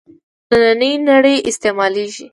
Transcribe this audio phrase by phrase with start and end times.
[0.49, 2.25] نننۍ نړۍ استعمالېږي.